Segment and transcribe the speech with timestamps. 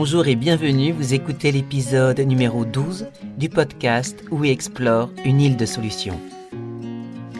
[0.00, 5.66] Bonjour et bienvenue, vous écoutez l'épisode numéro 12 du podcast We Explore, une île de
[5.66, 6.20] solutions.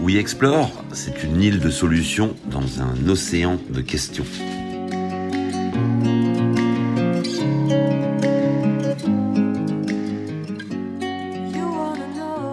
[0.03, 4.25] We Explore, c'est une île de solutions dans un océan de questions.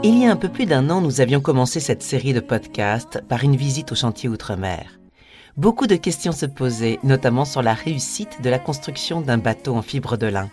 [0.03, 3.23] Il y a un peu plus d'un an, nous avions commencé cette série de podcasts
[3.27, 4.99] par une visite au chantier Outre-mer.
[5.57, 9.81] Beaucoup de questions se posaient, notamment sur la réussite de la construction d'un bateau en
[9.81, 10.49] fibre de lin.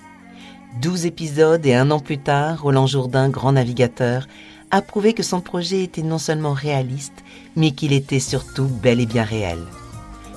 [0.81, 4.29] Douze épisodes et un an plus tard, Roland Jourdain, grand navigateur,
[4.71, 7.25] a prouvé que son projet était non seulement réaliste,
[7.57, 9.59] mais qu'il était surtout bel et bien réel.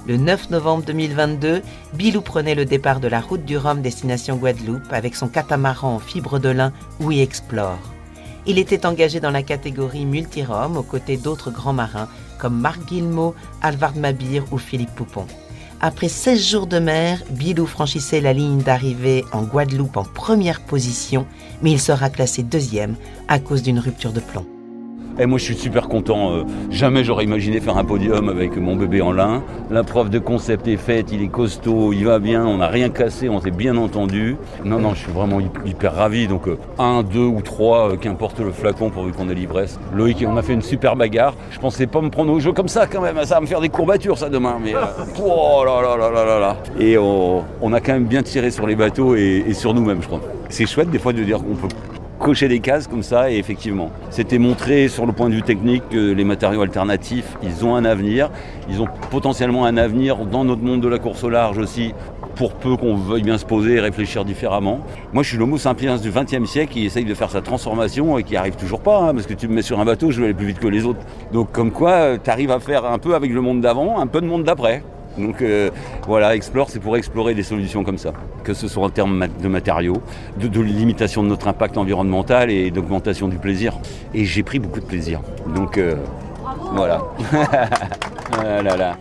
[0.08, 1.62] Le 9 novembre 2022,
[1.94, 6.00] Bilou prenait le départ de la route du Rhum destination Guadeloupe avec son catamaran en
[6.00, 7.78] fibre de lin We Explore.
[8.48, 13.36] Il était engagé dans la catégorie multi-Rome aux côtés d'autres grands marins comme Marc Guillemot,
[13.62, 15.26] Alvard Mabir ou Philippe Poupon.
[15.82, 21.28] Après 16 jours de mer, Bilou franchissait la ligne d'arrivée en Guadeloupe en première position,
[21.62, 22.96] mais il sera classé deuxième
[23.28, 24.46] à cause d'une rupture de plomb.
[25.18, 26.34] Et moi, je suis super content.
[26.34, 29.44] Euh, jamais j'aurais imaginé faire un podium avec mon bébé en lin.
[29.72, 32.90] La preuve de concept est faite, il est costaud, il va bien, on n'a rien
[32.90, 34.36] cassé, on s'est bien entendu.
[34.66, 36.28] Non, non, je suis vraiment hyper ravi.
[36.28, 39.80] Donc, euh, un, deux ou trois, euh, qu'importe le flacon pourvu qu'on ait l'ivresse.
[39.96, 41.34] Loïc, on a fait une super bagarre.
[41.52, 43.16] Je pensais pas me prendre au jeu comme ça quand même.
[43.24, 44.58] Ça va me faire des courbatures, ça, demain.
[44.62, 44.74] Mais,
[45.24, 46.58] oh là là là là là là.
[46.78, 50.22] Et on, a quand même bien tiré sur les bateaux et sur nous-mêmes, je crois.
[50.50, 51.68] C'est chouette des fois de dire qu'on peut
[52.26, 55.88] cocher des cases comme ça et effectivement, c'était montré sur le point de vue technique
[55.90, 58.32] que les matériaux alternatifs, ils ont un avenir,
[58.68, 61.94] ils ont potentiellement un avenir dans notre monde de la course au large aussi,
[62.36, 64.80] pour peu qu'on veuille bien se poser et réfléchir différemment.
[65.14, 68.24] Moi, je suis l'homo sapiens du XXe siècle qui essaye de faire sa transformation et
[68.24, 70.26] qui arrive toujours pas, hein, parce que tu me mets sur un bateau, je vais
[70.26, 71.02] aller plus vite que les autres.
[71.32, 74.20] Donc, comme quoi, tu arrives à faire un peu avec le monde d'avant, un peu
[74.20, 74.82] de monde d'après.
[75.18, 75.72] Donc euh,
[76.08, 78.14] voilà, Explore, c'est pour explorer des solutions comme ça,
[78.44, 80.02] que ce soit en termes de matériaux,
[80.38, 83.78] de, limitation de notre impact environnemental et d'augmentation du plaisir.
[84.14, 85.22] Et j'ai pris beaucoup de plaisir.
[85.56, 85.96] Donc euh,
[86.74, 87.04] voilà.
[88.38, 88.98] Ah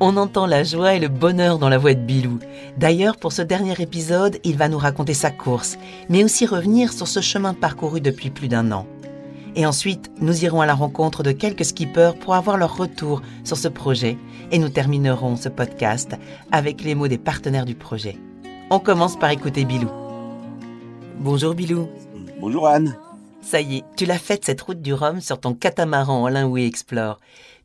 [0.00, 2.38] On entend la joie et le bonheur dans la voix de Bilou.
[2.76, 5.78] D'ailleurs, pour ce dernier épisode, il va nous raconter sa course,
[6.10, 8.86] mais aussi revenir sur ce chemin parcouru depuis plus d'un an.
[9.56, 13.56] Et ensuite, nous irons à la rencontre de quelques skippers pour avoir leur retour sur
[13.56, 14.18] ce projet.
[14.52, 16.12] Et nous terminerons ce podcast
[16.52, 18.18] avec les mots des partenaires du projet.
[18.70, 19.88] On commence par écouter Bilou.
[21.18, 21.88] Bonjour Bilou.
[22.38, 22.98] Bonjour Anne.
[23.40, 26.66] Ça y est, tu l'as faite cette route du Rhum sur ton catamaran en Linway
[26.66, 27.18] Explore.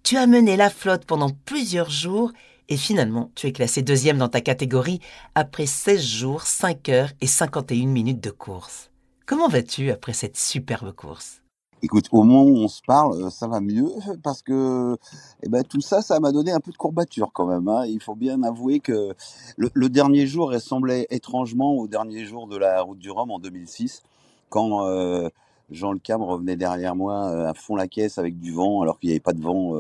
[0.04, 2.32] Tu as mené la flotte pendant plusieurs jours
[2.70, 5.02] et finalement, tu es classé deuxième dans ta catégorie
[5.36, 8.92] après 16 jours, 5 heures et 51 minutes de course.
[9.26, 11.41] Comment vas-tu après cette superbe course?
[11.84, 13.90] Écoute, au moment où on se parle, euh, ça va mieux
[14.24, 14.96] parce que
[15.42, 17.68] eh ben, tout ça, ça m'a donné un peu de courbature quand même.
[17.68, 17.86] Hein.
[17.88, 19.16] Il faut bien avouer que
[19.58, 24.04] le, dernier jour ressemblait étrangement au dernier jour de la route du Rhum en 2006,
[24.50, 25.30] quand euh,
[25.72, 29.00] Jean Le Cam revenait derrière moi euh, à fond la caisse avec du vent, alors
[29.00, 29.74] qu'il n'y avait pas de vent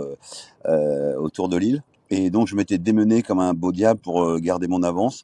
[1.19, 1.83] autour de l'île.
[2.09, 5.23] Et donc je m'étais démené comme un beau diable pour garder mon avance.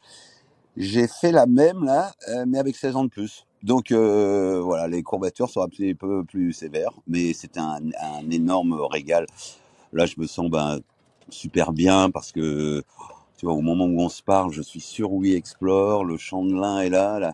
[0.77, 2.13] J'ai fait la même là,
[2.45, 3.46] mais avec 16 ans de plus.
[3.63, 7.79] Donc euh, voilà, les courbatures sont un petit peu plus sévères, mais c'est un,
[8.29, 9.25] énorme régal.
[9.93, 10.79] Là, je me sens ben,
[11.29, 12.83] super bien parce que
[13.37, 16.43] tu vois, au moment où on se parle, je suis sur We Explore, le champ
[16.43, 17.33] de lin est là.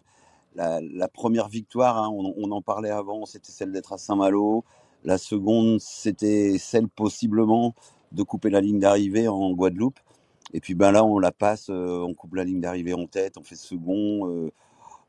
[0.56, 4.63] La, première victoire, hein, on, en parlait avant, c'était celle d'être à Saint-Malo.
[5.03, 7.73] La seconde, c'était celle possiblement
[8.12, 10.00] de couper la ligne d'arrivée en Guadeloupe.
[10.53, 13.38] Et puis ben là, on la passe, euh, on coupe la ligne d'arrivée en tête,
[13.38, 14.29] on fait second.
[14.29, 14.51] Euh,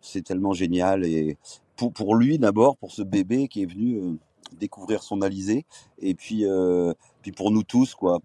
[0.04, 1.04] c'est tellement génial.
[1.04, 1.36] Et
[1.76, 4.14] pour, lui, d'abord, pour ce bébé qui est venu euh,
[4.58, 5.64] découvrir son Alizé,
[6.00, 6.92] et puis, euh,
[7.22, 8.20] puis pour nous tous, quoi.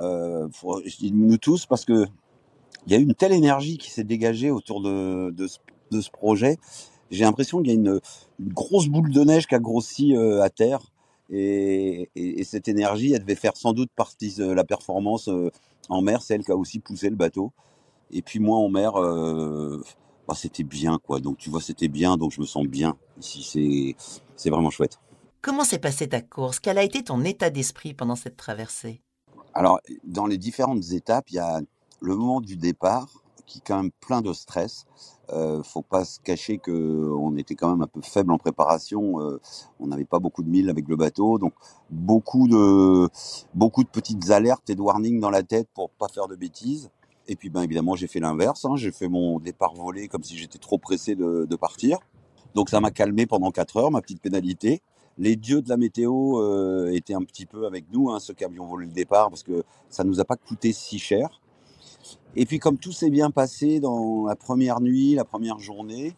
[0.00, 0.48] Euh,
[0.84, 2.06] je dis nous tous parce que
[2.86, 5.46] il y a une telle énergie qui s'est dégagée autour de, de,
[6.00, 6.58] ce, projet.
[7.10, 8.00] J'ai l'impression qu'il y a une,
[8.40, 10.80] grosse boule de neige qui a grossi à terre.
[11.30, 12.08] Et,
[12.44, 15.28] cette énergie, elle devait faire sans doute partie de la performance
[15.88, 17.50] en mer, celle qui a aussi poussé le bateau.
[18.12, 18.92] Et puis moi en mer,
[20.26, 21.20] bah, c'était bien, quoi.
[21.20, 22.96] Donc, tu vois, c'était bien, donc je me sens bien.
[23.20, 23.96] Ici,
[24.36, 24.98] c'est vraiment chouette.
[25.42, 26.58] Comment s'est passée ta course?
[26.58, 29.00] Quel a été ton état d'esprit pendant cette traversée?
[29.54, 31.60] Alors, dans les différentes étapes, il y a
[32.00, 33.08] le moment du départ
[33.46, 34.86] qui est quand même plein de stress.
[35.32, 39.20] Euh, faut pas se cacher que on était quand même un peu faible en préparation.
[39.20, 39.40] Euh,
[39.80, 41.54] on n'avait pas beaucoup de milles avec le bateau, donc
[41.90, 43.08] beaucoup de
[43.54, 46.90] beaucoup de petites alertes et de warnings dans la tête pour pas faire de bêtises.
[47.28, 48.64] Et puis, ben, évidemment, j'ai fait l'inverse.
[48.64, 48.76] Hein.
[48.76, 51.98] J'ai fait mon départ volé comme si j'étais trop pressé de, partir.
[52.54, 54.82] Donc, ça m'a calmé pendant 4 heures, ma petite pénalité.
[55.18, 58.44] Les dieux de la météo euh, étaient un petit peu avec nous, hein, ceux qui
[58.44, 61.40] avions volé le départ, parce que ça nous a pas coûté si cher.
[62.36, 66.14] Et puis comme tout s'est bien passé dans la première nuit, la première journée,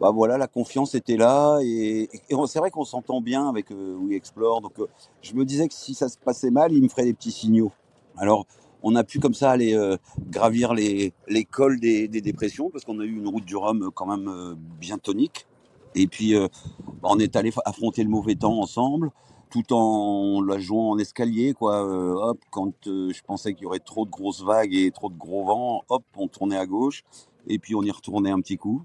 [0.00, 2.08] bah voilà, la confiance était là et,
[2.46, 4.62] c'est vrai qu'on s'entend bien avec euh, We Explore.
[4.62, 4.86] Donc euh,
[5.20, 7.72] je me disais que si ça se passait mal, il me ferait des petits signaux.
[8.16, 8.46] Alors
[8.82, 9.96] on a pu comme ça aller euh,
[10.30, 13.90] gravir les, les cols des, des dépressions parce qu'on a eu une route du Rhum
[13.94, 15.46] quand même bien tonique.
[15.94, 19.10] Et puis bah, on est allé affronter le mauvais temps ensemble
[19.50, 21.82] tout en la jouant en escalier quoi.
[21.82, 25.44] Hop quand je pensais qu'il y aurait trop de grosses vagues et trop de gros
[25.44, 27.04] vents hop on tournait à gauche.
[27.48, 28.84] Et puis on y retournait un petit coup.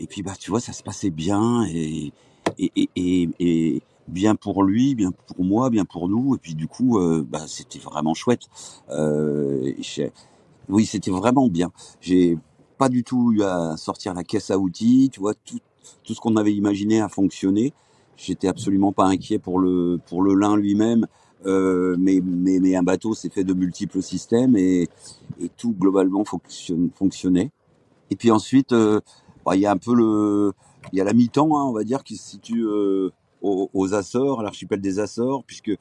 [0.00, 2.12] Et puis, bah, tu vois, ça se passait bien et,
[2.58, 6.34] et, et, et, bien pour lui, bien pour moi, bien pour nous.
[6.34, 8.42] Et puis, du coup, euh, bah, c'était vraiment chouette.
[8.90, 9.72] Euh,
[10.68, 11.70] oui, c'était vraiment bien.
[12.00, 12.38] J'ai
[12.78, 15.10] pas du tout eu à sortir la caisse à outils.
[15.12, 15.60] Tu vois, tout,
[16.04, 17.72] tout ce qu'on avait imaginé a fonctionné.
[18.16, 21.06] J'étais absolument pas inquiet pour le, pour le lin lui-même.
[21.46, 24.88] Euh, mais, mais, mais, un bateau, c'est fait de multiples systèmes et,
[25.56, 26.22] tout globalement
[26.94, 27.50] fonctionnait.
[28.10, 30.52] Et puis ensuite, bah, il y a un peu le,
[30.92, 32.66] il y a la mi-temps, hein, on va dire, qui se situe
[33.42, 35.72] aux, Açores, à l'archipel des Açores, puisque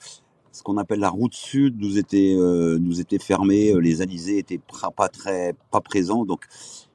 [0.52, 4.40] ce qu'on appelle la route sud nous était euh, nous était fermée, euh, les alizés
[4.40, 4.60] étaient
[4.96, 6.46] pas très pas présents, donc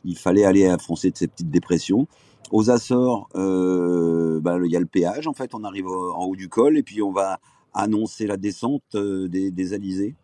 [0.05, 2.07] il fallait aller affronter de ces petites dépressions.
[2.51, 5.27] Aux Açores, bah, il y a le péage.
[5.27, 7.39] En fait, on arrive en haut du col et puis on va
[7.73, 10.15] annoncer la descente des, des alizés.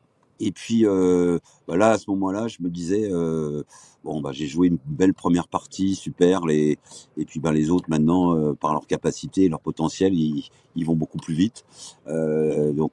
[0.41, 1.39] Et puis euh,
[1.69, 3.63] bah là, à ce moment-là, je me disais euh,
[4.05, 6.41] bon, bah j'ai joué une belle première partie, super.
[6.49, 6.79] Et
[7.27, 10.51] puis bah les autres maintenant, euh, par leur capacité, leur potentiel, ils,
[10.85, 11.65] vont beaucoup plus vite.
[12.07, 12.93] Donc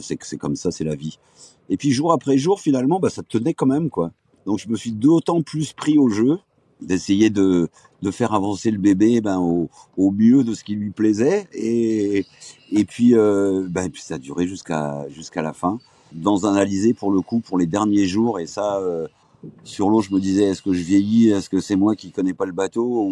[0.00, 1.18] c'est comme ça, c'est la vie.
[1.68, 3.90] Et puis jour après jour, finalement, ça tenait quand même.
[4.46, 6.38] Donc je me suis d'autant plus pris au jeu
[6.80, 7.68] d'essayer de,
[8.10, 12.24] faire avancer le bébé ben, au, mieux de ce qui lui plaisait et,
[12.72, 15.78] ben, puis ça a duré jusqu'à la fin
[16.12, 18.40] dans un Alizé pour le coup pour les derniers jours.
[18.40, 19.06] Et ça euh,
[19.64, 21.30] sur l'eau je me disais est-ce que je vieillis?
[21.30, 23.08] Est-ce que c'est moi qui connais pas le bateau?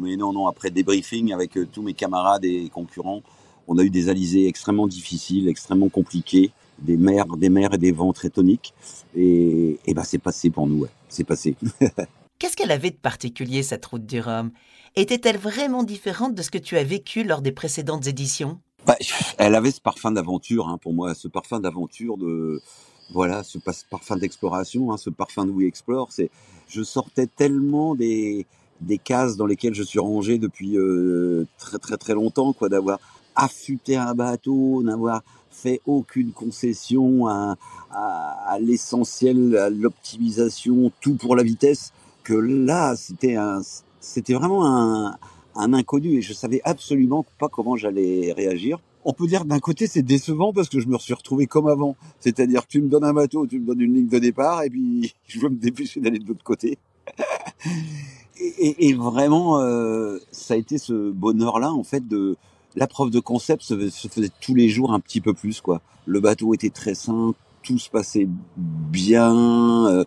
[0.00, 3.22] Mais non non après débriefing avec euh, tous mes camarades et concurrents
[3.66, 6.50] on a eu des alizés extrêmement difficiles extrêmement compliqués
[6.80, 8.74] des mers des mers et des vents très toniques.
[9.16, 11.56] Et, et ben c'est passé pour nous c'est passé.
[12.38, 14.50] Qu'est-ce qu'elle avait de particulier cette route du Rhum?
[14.96, 18.60] Était-elle vraiment différente de ce que tu as vécu lors des précédentes éditions?
[18.86, 18.96] Bah,
[19.38, 22.60] elle avait ce parfum d'aventure, hein, pour moi, ce parfum d'aventure de
[23.12, 23.58] voilà, ce
[23.90, 26.08] parfum d'exploration, hein, ce parfum de We Explore.
[26.10, 26.30] C'est,
[26.68, 28.46] je sortais tellement des
[28.80, 32.98] des cases dans lesquelles je suis rangé depuis euh, très très très longtemps, quoi, d'avoir
[33.36, 37.56] affûté un bateau, n'avoir fait aucune concession à,
[37.92, 41.92] à, à l'essentiel, à l'optimisation, tout pour la vitesse.
[42.24, 43.60] Que là, c'était un,
[44.00, 45.16] c'était vraiment un,
[45.56, 48.78] un inconnu et je savais absolument pas comment j'allais réagir.
[49.04, 51.96] On peut dire d'un côté c'est décevant parce que je me suis retrouvé comme avant,
[52.20, 55.14] c'est-à-dire tu me donnes un bateau, tu me donnes une ligne de départ et puis
[55.26, 56.78] je veux me dépêcher d'aller de l'autre côté.
[58.58, 62.36] et, vraiment, euh, ça a été ce bonheur-là en fait de
[62.76, 65.80] la preuve de concept se, se, faisait tous les jours un petit peu plus quoi.
[66.06, 69.86] Le bateau était très sain, tout se passait bien.
[69.86, 70.04] Euh,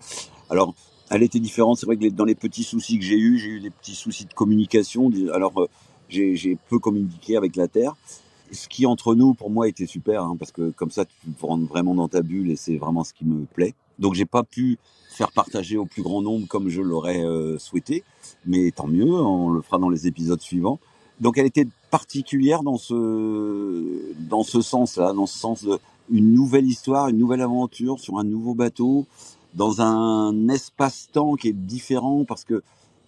[0.49, 0.73] alors
[1.09, 1.77] elle était différente.
[1.77, 4.25] C'est vrai que dans les petits soucis que j'ai eus, j'ai eu des petits soucis
[4.25, 5.11] de communication.
[5.33, 5.67] Alors, euh,
[6.09, 7.95] j'ai peu communiqué avec la Terre.
[8.51, 11.11] Ce qui, entre nous, pour moi, était super, hein, parce que comme ça, tu
[11.41, 13.75] rends vraiment dans ta bulle et c'est vraiment ce qui me plaît.
[13.99, 14.77] Donc, j'ai pas pu
[15.09, 18.03] faire partager au plus grand nombre comme je l'aurais euh, souhaité,
[18.45, 20.79] mais tant mieux, on le fera dans les épisodes suivants.
[21.19, 26.65] Donc, elle était particulière dans ce dans ce sens-là, dans ce sens de une nouvelle
[26.65, 29.05] histoire, une nouvelle aventure sur un nouveau bateau,
[29.53, 32.63] dans un espace-temps qui est différent parce que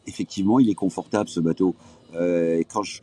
[0.08, 1.76] effectivement, il est confortable ce bateau.
[2.16, 3.02] Euh, et quand je,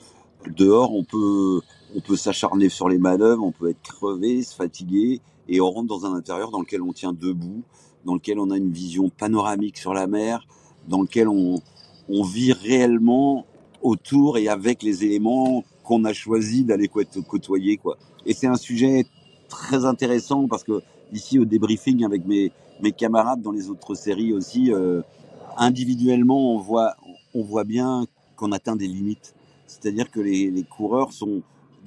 [0.49, 1.61] dehors, on peut
[1.95, 5.87] on peut s'acharner sur les manœuvres, on peut être crevé, se fatiguer, et on rentre
[5.87, 7.63] dans un intérieur dans lequel on tient debout,
[8.05, 10.47] dans lequel on a une vision panoramique sur la mer,
[10.89, 11.63] dans lequel on,
[12.09, 13.47] on vit réellement
[13.83, 17.97] autour et avec les éléments qu'on a choisi d'aller côtoyer quoi.
[18.25, 19.07] Et c'est un sujet
[19.49, 22.51] très intéressant parce que ici au débriefing avec mes
[22.83, 25.03] mes camarades dans les autres séries aussi, euh,
[25.57, 26.97] individuellement, on voit,
[27.35, 28.07] on voit bien
[28.37, 29.35] qu'on atteint des limites.
[29.67, 31.43] C'est-à-dire que les, les, coureurs sont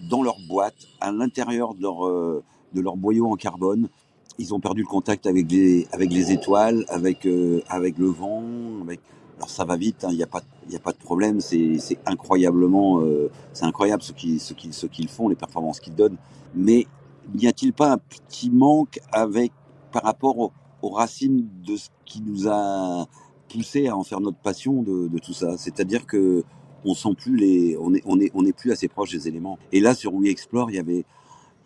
[0.09, 2.43] dans leur boîte, à l'intérieur de leur, euh,
[2.73, 3.89] de leur boyau en carbone.
[4.37, 8.43] Ils ont perdu le contact avec les, avec les étoiles, avec, euh, avec le vent.
[8.81, 9.01] Avec...
[9.37, 10.41] Alors ça va vite, il hein, n'y a, pas,
[10.73, 11.41] a pas de problème.
[11.41, 15.95] C'est incroyablement, euh, c'est incroyable ce qu'ils ce qu'ils ce qu'ils font, les performances qu'ils
[15.95, 16.17] donnent.
[16.55, 16.87] Mais
[17.33, 19.51] n'y a-t-il pas un petit manque avec
[19.91, 23.07] par rapport au, aux racines de ce qui nous a
[23.51, 25.57] poussé à en faire notre passion de, de tout ça.
[25.57, 26.43] C'est-à-dire que
[26.85, 29.59] on sent plus les, on est, on est, on est plus assez proche des éléments.
[29.71, 31.05] Et là, sur We Explore, il y avait,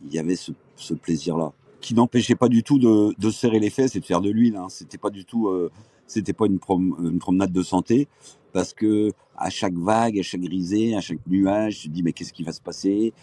[0.05, 3.69] il y avait ce, ce plaisir-là, qui n'empêchait pas du tout de, de serrer les
[3.69, 4.55] fesses et de faire de l'huile.
[4.55, 4.67] Hein.
[4.69, 5.71] C'était pas du tout, euh,
[6.07, 8.07] c'était pas une, promenade de santé
[8.53, 12.13] parce que à chaque vague, à chaque grisée, à chaque nuage, je me dis mais
[12.13, 13.13] qu'est-ce qui va se passer?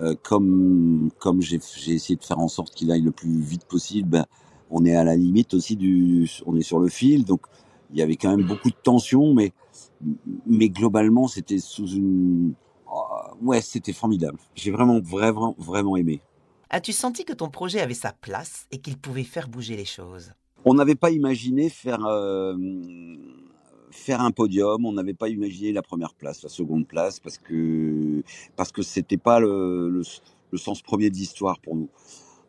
[0.00, 4.08] Euh, Comme comme j'ai essayé de faire en sorte qu'il aille le plus vite possible,
[4.08, 4.26] ben,
[4.72, 7.42] on est à la limite aussi du, on est sur le fil, donc
[7.92, 9.52] il y avait quand même beaucoup de tension, mais
[10.46, 12.54] mais globalement c'était sous une,
[12.90, 13.04] oh,
[13.42, 14.38] ouais c'était formidable.
[14.54, 16.20] J'ai vraiment vraiment vraiment aimé.
[16.70, 20.32] As-tu senti que ton projet avait sa place et qu'il pouvait faire bouger les choses?
[20.64, 22.56] On n'avait pas imaginé faire euh,
[23.90, 24.84] faire un podium.
[24.86, 28.22] On n'avait pas imaginé la première place, la seconde place, parce que
[28.56, 30.02] parce que c'était pas le,
[30.50, 31.88] le, sens premier de l'histoire pour nous.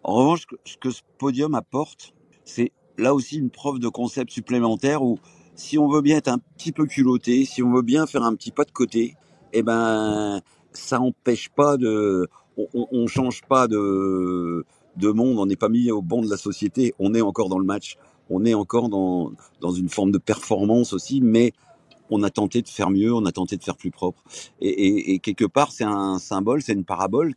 [0.03, 5.01] En revanche, ce que ce podium apporte, c'est là aussi une preuve de concept supplémentaire
[5.03, 5.19] où
[5.55, 8.35] si on veut bien être un petit peu culotté, si on veut bien faire un
[8.35, 9.15] petit pas de côté,
[9.53, 10.41] eh ben
[10.73, 15.89] ça empêche pas de, on, on change pas de de monde, on n'est pas mis
[15.89, 17.97] au banc de la société, on est encore dans le match
[18.29, 19.31] on est encore dans,
[19.61, 21.53] dans une forme de performance aussi, mais
[22.09, 24.23] on a tenté de faire mieux, on a tenté de faire plus propre.
[24.61, 27.33] Et, quelque part, c'est un symbole, c'est une parabole,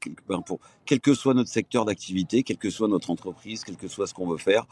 [0.46, 4.06] pour quel que soit notre secteur d'activité, quelle que soit notre entreprise, quel que soit
[4.06, 4.66] ce qu'on veut faire,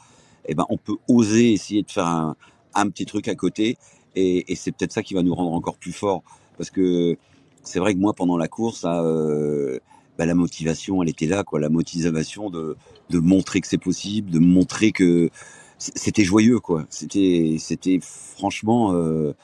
[0.46, 2.34] eh ben, on peut oser essayer de faire
[2.74, 3.76] un, petit truc à côté.
[4.16, 6.22] Et, c'est peut-être ça qui va nous rendre encore plus forts.
[6.56, 7.16] Parce que
[7.62, 9.78] c'est vrai que moi, pendant la course, euh,
[10.18, 11.60] bah, la motivation, elle était là, quoi.
[11.60, 12.76] La motivation de,
[13.12, 15.30] montrer que c'est possible, de montrer que
[15.78, 16.86] c'était joyeux quoi.
[16.88, 19.34] C'était c'était franchement euh,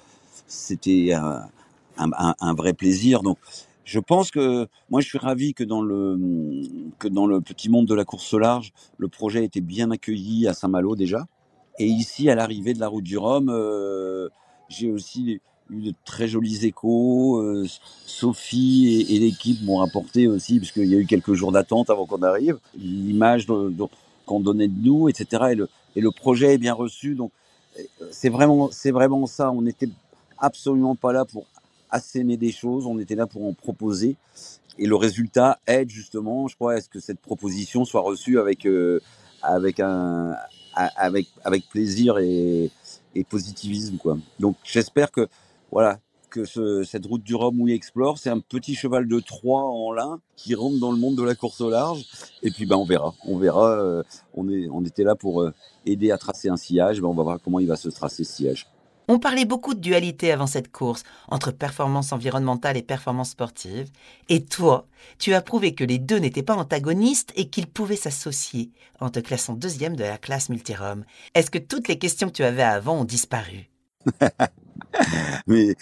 [0.50, 1.12] c'était
[1.96, 3.22] un, vrai plaisir.
[3.22, 3.38] Donc
[3.84, 6.18] je pense que moi je suis ravi que dans le
[6.98, 10.46] que dans le petit monde de la course au large, le projet était bien accueilli
[10.48, 11.26] à Saint-Malo déjà.
[11.78, 14.28] Et ici à l'arrivée de la route du Rhum, euh,
[14.68, 15.40] j'ai aussi
[15.70, 17.40] eu de très jolis échos.
[17.40, 17.66] Euh,
[18.06, 22.06] Sophie et, l'équipe m'ont rapporté aussi, parce qu'il y a eu quelques jours d'attente avant
[22.06, 23.46] qu'on arrive, l'image
[24.26, 25.44] qu'on donnait de nous, etc.
[25.52, 27.14] Et le, et le projet est bien reçu.
[27.14, 27.30] Donc
[28.10, 29.50] c'est vraiment, c'est vraiment ça.
[29.50, 29.88] On n'était
[30.40, 31.46] absolument pas là pour
[31.90, 34.16] assaimer des choses, on était là pour en proposer.
[34.78, 38.66] Et le résultat aide justement, je crois, à ce que cette proposition soit reçue avec
[38.66, 39.00] euh,
[39.42, 40.36] avec un
[40.74, 42.70] avec avec plaisir et,
[43.28, 44.16] positivisme quoi.
[44.38, 45.28] Donc j'espère que
[45.70, 45.98] voilà
[46.30, 49.92] que ce, cette route du Rhum il explore, c'est un petit cheval de Troie en
[49.92, 52.06] lin qui rentre dans le monde de la course au large.
[52.42, 53.14] Et puis, ben, on verra.
[53.26, 53.72] On verra.
[53.72, 54.02] Euh,
[54.34, 55.52] on, est, on était là pour euh,
[55.84, 57.00] aider à tracer un sillage.
[57.00, 58.68] Ben, on va voir comment il va se tracer ce sillage.
[59.12, 63.90] On parlait beaucoup de dualité avant cette course, entre performance environnementale et performance sportive.
[64.28, 64.86] Et toi,
[65.18, 69.18] tu as prouvé que les deux n'étaient pas antagonistes et qu'ils pouvaient s'associer en te
[69.18, 71.04] classant deuxième de la classe multirum.
[71.34, 73.68] Est-ce que toutes les questions que tu avais avant ont disparu?
[75.48, 75.74] Mais,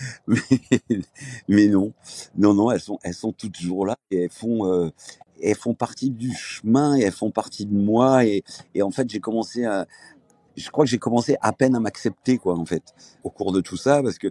[1.68, 1.92] non,
[2.35, 4.88] non, non, elles sont, elles sont toujours là et elles font, euh,
[5.42, 8.42] elles font partie du chemin et elles font partie de moi et
[8.80, 9.87] en fait j'ai commencé à,
[10.59, 12.83] je crois que j'ai commencé à peine à m'accepter quoi en fait
[13.25, 14.29] au cours de tout ça parce que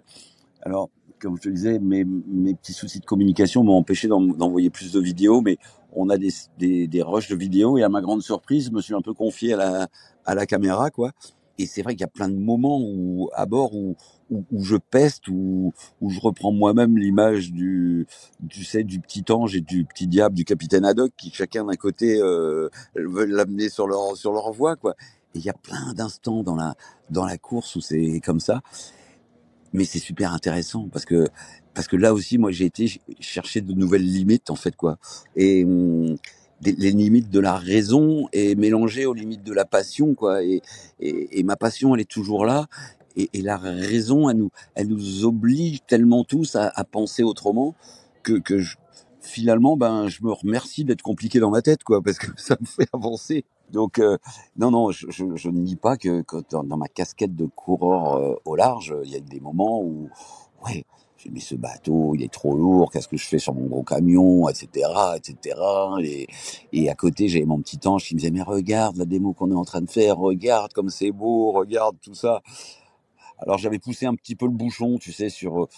[0.62, 4.92] alors comme je te disais mes, mes petits soucis de communication m'ont empêché d'envoyer plus
[4.92, 5.58] de vidéos mais
[5.92, 8.82] on a des, des, des rushs de vidéos et à ma grande surprise je me
[8.82, 9.88] suis un peu confié à la,
[10.26, 11.12] à la caméra quoi
[11.58, 13.96] et c'est vrai qu'il y a plein de moments où à bord où,
[14.30, 18.06] où, je peste, où, où je reprends moi-même l'image du,
[18.40, 21.76] du, sais, du petit ange et du petit diable du capitaine Haddock qui chacun d'un
[21.76, 24.94] côté euh, veulent l'amener sur leur sur leur voie quoi.
[25.34, 26.74] Il y a plein d'instants dans la
[27.10, 28.62] dans la course où c'est comme ça.
[29.72, 31.28] Mais c'est super intéressant parce que
[31.74, 34.98] parce que là aussi moi j'ai été chercher de nouvelles limites en fait quoi.
[35.36, 36.16] Et hum,
[36.62, 40.60] les limites de la raison et mélangées aux limites de la passion quoi et,
[41.00, 42.66] et, ma passion elle est toujours là
[43.16, 47.76] et, et, la raison elle nous elle nous oblige tellement tous à, à penser autrement
[48.22, 48.76] que, que je,
[49.20, 52.66] finalement ben je me remercie d'être compliqué dans ma tête quoi parce que ça me
[52.66, 54.18] fait avancer donc euh,
[54.56, 58.34] non non je, ne nie pas que, que dans, dans, ma casquette de coureur euh,
[58.44, 60.08] au large il y a des moments où
[60.66, 60.84] ouais
[61.18, 63.82] j'ai mis ce bateau, il est trop lourd, qu'est-ce que je fais sur mon gros
[63.82, 65.58] camion, etc., etc.
[66.00, 66.28] Et,
[66.72, 69.50] et à côté, j'avais mon petit ange qui me disait, mais regarde la démo qu'on
[69.50, 72.40] est en train de faire, regarde comme c'est beau, regarde tout ça.
[73.38, 75.68] Alors j'avais poussé un petit peu le bouchon, tu sais, sur, euh,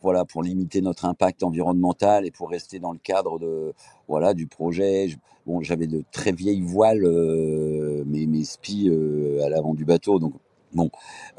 [0.00, 3.72] pour limiter notre impact environnemental et pour rester dans le cadre de,
[4.08, 5.08] voilà, du projet.
[5.62, 10.34] J'avais de très vieilles voiles, euh, mes, spies euh, à l'avant du bateau, donc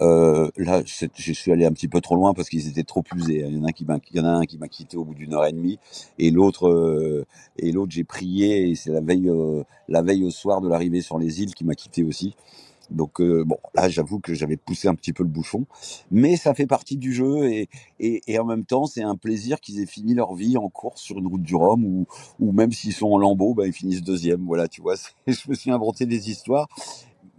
[0.01, 3.46] euh, là, je suis allé un petit peu trop loin parce qu'ils étaient trop usés.
[3.48, 4.98] Il y en a un qui m'a, il y en a un qui m'a quitté
[4.98, 5.80] au bout d'une heure et demie,
[6.20, 7.25] et l'autre,
[7.58, 11.56] et l'autre, j'ai prié, et c'est la veille au soir de l'arrivée sur les îles
[11.56, 12.36] qui m'a quitté aussi.
[12.91, 15.65] Donc euh, bon, là, j'avoue que j'avais poussé un petit peu le bouchon,
[16.12, 17.69] mais ça fait partie du jeu, et,
[18.00, 21.01] et, et en même temps, c'est un plaisir qu'ils aient fini leur vie en course
[21.01, 22.05] sur une route du Rhum, ou,
[22.39, 24.45] ou même s'ils sont en lambeau, bah, ils finissent deuxième.
[24.45, 24.95] Voilà, tu vois.
[25.27, 26.67] Je me suis inventé des histoires,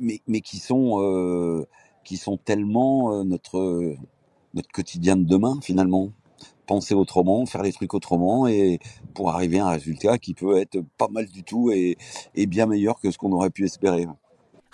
[0.00, 1.66] mais, mais qui sont
[2.04, 3.94] qui sont tellement notre
[4.54, 6.12] notre quotidien de demain finalement
[6.66, 8.78] penser autrement, faire les trucs autrement et
[9.14, 11.96] pour arriver à un résultat qui peut être pas mal du tout et,
[12.46, 14.06] bien meilleur que ce qu'on aurait pu espérer.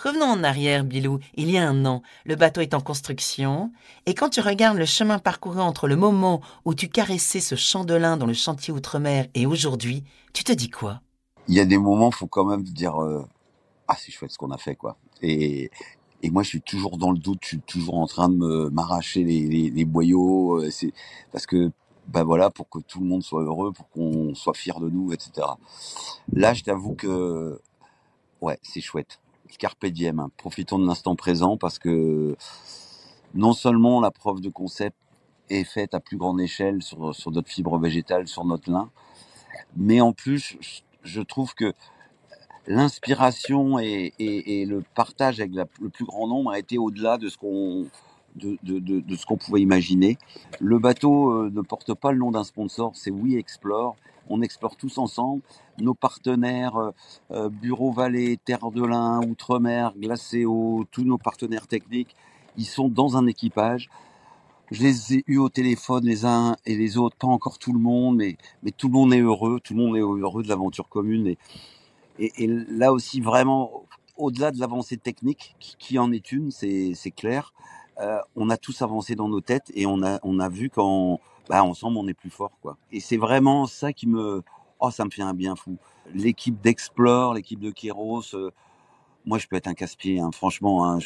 [0.00, 1.18] Revenons en arrière, Bilou.
[1.34, 3.72] Il y a un an, le bateau est en construction,
[4.06, 7.84] et quand tu regardes le chemin parcouru entre le moment où tu caressais ce champ
[7.84, 11.00] de lin dans le chantier outre-mer et aujourd'hui, tu te dis quoi?
[11.48, 13.26] Il y a des moments, faut quand même dire euh,
[13.88, 14.98] ah c'est chouette ce qu'on a fait quoi.
[15.20, 15.68] Et,
[16.22, 19.24] et moi, je suis toujours dans le doute, je suis toujours en train de m'arracher
[19.24, 20.62] les, les, boyaux.
[20.62, 20.92] Euh, c'est
[21.32, 21.72] parce que
[22.06, 25.12] ben voilà, pour que tout le monde soit heureux, pour qu'on soit fier de nous,
[25.12, 25.44] etc.
[26.32, 27.60] Là, je t'avoue que
[28.40, 29.18] ouais, c'est chouette.
[29.56, 32.36] Carpe diem, profitons de l'instant présent parce que
[33.34, 34.96] non seulement la preuve de concept
[35.50, 38.90] est faite à plus grande échelle sur, sur notre fibre végétale, sur notre lin,
[39.76, 40.56] mais en plus,
[41.02, 41.72] je trouve que
[42.66, 44.12] l'inspiration et,
[44.66, 47.86] le partage avec le plus grand nombre a été au-delà de ce qu'on
[48.38, 50.18] de, ce qu'on pouvait imaginer.
[50.60, 53.96] Le bateau euh, ne porte pas le nom d'un sponsor, c'est We Explore.
[54.30, 55.42] On explore tous ensemble.
[55.78, 56.90] Nos partenaires, euh,
[57.30, 62.14] euh Bureau Vallée, Terre de l'Ain, Outre-mer, Glacéo, tous nos partenaires techniques,
[62.56, 63.88] ils sont dans un équipage.
[64.70, 67.78] Je les ai eus au téléphone les uns et les autres, pas encore tout le
[67.78, 68.36] monde, mais,
[68.72, 71.34] tout le monde est heureux, tout le monde est heureux de l'aventure commune.
[72.18, 73.84] Et, là aussi, vraiment,
[74.18, 77.54] au-delà de l'avancée technique, qui, en est une, c'est clair,
[78.00, 81.20] euh, on a tous avancé dans nos têtes et on a, on a vu qu'en
[81.48, 82.76] bah, ensemble on est plus fort quoi.
[82.92, 84.42] Et c'est vraiment ça qui me,
[84.80, 85.76] oh ça me fait un bien fou.
[86.14, 88.52] L'équipe d'Explore, l'équipe de Kéros, euh,
[89.26, 90.98] moi je peux être un casse-pied, hein, franchement, hein,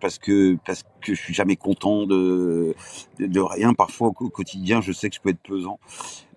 [0.00, 2.74] parce que parce que je suis jamais content de
[3.18, 3.74] de, rien.
[3.74, 5.78] Parfois au quotidien, je sais que je peux être pesant.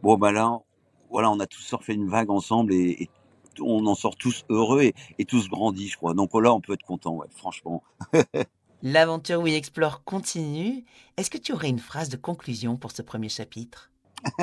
[0.02, 0.62] Bon bah là,
[1.10, 3.10] voilà, on a tous surfé une vague ensemble et,
[3.60, 6.14] on en sort tous heureux et, tous grandis, je crois.
[6.14, 7.84] Donc là, on peut être content, franchement.
[8.84, 10.86] L'aventure We Explore continue.
[11.18, 13.90] Est-ce que tu aurais une phrase de conclusion pour ce premier chapitre?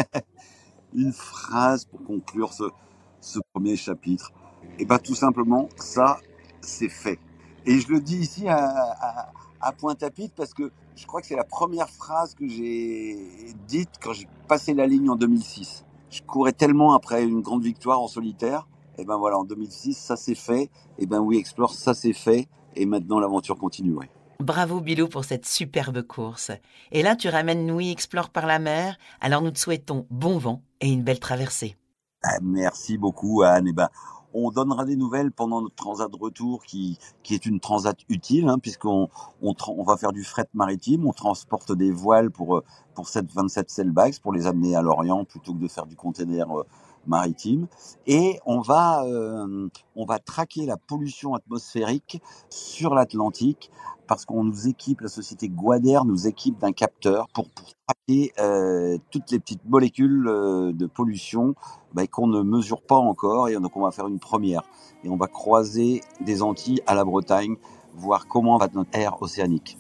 [0.93, 4.33] Une phrase pour conclure ce, premier chapitre.
[4.81, 6.19] Eh bien tout simplement, ça,
[6.61, 7.21] c'est fait.
[7.65, 11.37] Et je le dis ici à, à, à Pointe-à-Pitre parce que je crois que c'est
[11.37, 15.85] la première phrase que j'ai dite quand j'ai passé la ligne en 2006.
[16.11, 18.67] Je courais tellement après une grande victoire en solitaire.
[18.99, 20.63] Et eh ben voilà, en 2006, ça s'est fait.
[20.63, 22.49] Et eh ben We Explore, ça s'est fait.
[22.75, 23.97] Et maintenant, l'aventure continue.
[24.45, 26.51] Bravo Bilou pour cette superbe course.
[26.93, 30.61] Et là, tu ramènes Nui Explore par la mer, alors nous te souhaitons bon vent
[30.83, 31.79] et une belle traversée.
[32.23, 33.69] Ah, merci beaucoup Anne.
[33.69, 33.89] Et eh ben,
[34.35, 38.49] on donnera des nouvelles pendant notre transat de retour qui, qui est une transat utile
[38.49, 39.09] hein, puisqu'on
[39.41, 42.63] on, va faire du fret maritime, on transporte des voiles pour,
[42.95, 46.51] pour 7, 27 sailbags pour les amener à l'Orient plutôt que de faire du container
[46.51, 46.65] euh,
[47.07, 47.67] maritime
[48.07, 53.71] et on va euh, on va traquer la pollution atmosphérique sur l'Atlantique
[54.07, 58.99] parce qu'on nous équipe, la société Guader nous équipe d'un capteur pour, pour traquer euh,
[59.11, 61.55] toutes les petites molécules euh, de pollution
[61.93, 63.49] bah, qu'on ne mesure pas encore.
[63.49, 64.63] Et donc on va faire une première.
[65.05, 67.57] Et on va croiser des Antilles à la Bretagne,
[67.95, 69.79] voir comment va notre air océanique.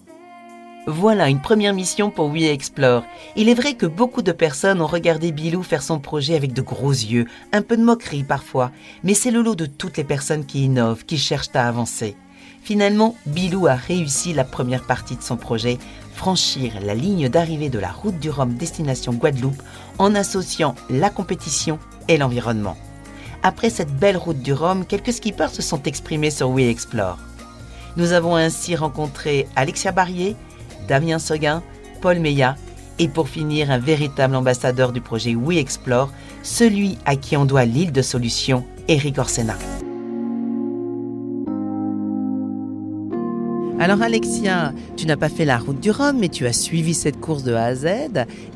[0.87, 3.05] Voilà une première mission pour We Explore.
[3.37, 6.61] Il est vrai que beaucoup de personnes ont regardé Bilou faire son projet avec de
[6.61, 8.71] gros yeux, un peu de moquerie parfois,
[9.03, 12.17] mais c'est le lot de toutes les personnes qui innovent, qui cherchent à avancer.
[12.63, 15.79] Finalement, Bilou a réussi la première partie de son projet,
[16.13, 19.63] franchir la ligne d'arrivée de la route du Rhum destination Guadeloupe
[19.99, 22.77] en associant la compétition et l'environnement.
[23.43, 27.19] Après cette belle route du Rhum, quelques skippers se sont exprimés sur We Explore.
[27.97, 30.37] Nous avons ainsi rencontré Alexia Barrier,
[30.89, 31.63] Damien Seguin,
[32.01, 32.57] Paul Meillat
[32.99, 36.11] et pour finir un véritable ambassadeur du projet We Explore,
[36.43, 39.57] celui à qui on doit l'île de solution, Eric Orsena.
[43.81, 47.21] Alors Alexia, tu n'as pas fait la route du Rhum, mais tu as suivi cette
[47.21, 47.87] course de A à Z.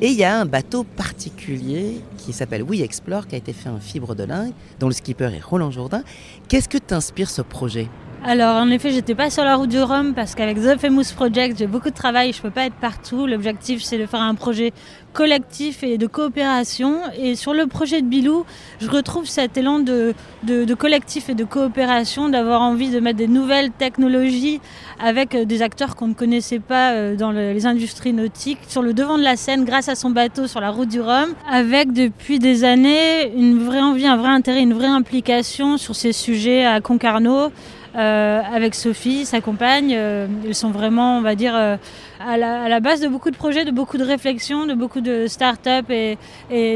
[0.01, 3.69] Et il y a un bateau particulier qui s'appelle We Explore, qui a été fait
[3.69, 6.03] en fibre de lin, dont le skipper est Roland Jourdain.
[6.47, 7.89] Qu'est-ce que t'inspire ce projet?
[8.25, 11.57] Alors en effet, j'étais pas sur la route du Rhum parce qu'avec The Famous Project,
[11.57, 13.27] j'ai beaucoup de travail, je peux pas être partout.
[13.27, 14.73] L'objectif, c'est de faire un projet
[15.13, 16.97] collectif et de coopération.
[17.17, 18.45] Et sur le projet de Bilou,
[18.81, 23.27] je retrouve cet élan de, de, collectif et de coopération, d'avoir envie de mettre des
[23.27, 24.59] nouvelles technologies
[24.99, 28.93] avec euh, des acteurs qu'on ne connaissait pas euh, dans les industries nautiques sur le
[28.93, 32.37] devant de la scène grâce à son bateau sur la route du Rhum, avec depuis
[32.39, 36.81] des années une vraie envie, un vrai intérêt, une vraie implication sur ces sujets à
[36.81, 37.51] Concarneau.
[37.95, 39.93] Euh, avec Sophie, sa compagne.
[39.95, 41.75] Euh, ils sont vraiment, on va dire, euh,
[42.19, 45.89] à, la, base de beaucoup de projets, de beaucoup de réflexions, de beaucoup de start-up
[45.89, 46.17] et,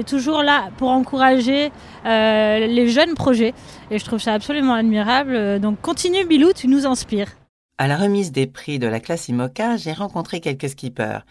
[0.07, 1.71] toujours là pour encourager
[2.05, 3.53] les jeunes projets.
[3.91, 5.59] Et je trouve ça absolument admirable.
[5.59, 7.29] Donc continue Bilou, tu nous inspires.
[7.77, 11.25] À la remise des prix de la classe IMOCA, j'ai rencontré quelques skippers,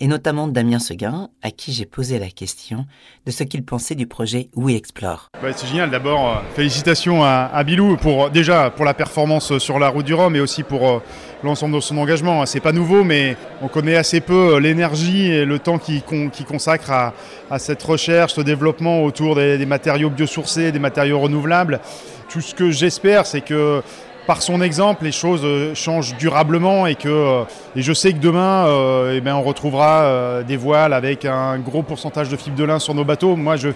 [0.00, 2.86] et notamment Damien Seguin, à qui j'ai posé la question
[3.24, 5.30] de ce qu'il pensait du projet We Explore.
[5.40, 5.90] Bah, c'est génial.
[5.90, 10.36] D'abord, euh, félicitations à, Bilou pour déjà pour la performance sur la route du Rhum
[10.36, 10.98] et aussi pour euh,
[11.42, 12.44] l'ensemble de son engagement.
[12.46, 16.02] C'est pas nouveau, mais on connaît assez peu euh, l'énergie et le temps qu'il
[16.46, 21.80] consacre à, cette recherche, ce développement autour des matériaux biosourcés, des matériaux renouvelables.
[22.28, 23.82] Tout ce que j'espère, c'est que
[24.26, 27.44] par son exemple, les choses euh, changent durablement et que euh,
[27.76, 32.28] je sais que demain, euh, eh bien, on retrouvera des voiles avec un gros pourcentage
[32.28, 33.36] de fibres de lin sur nos bateaux.
[33.36, 33.70] Moi, je,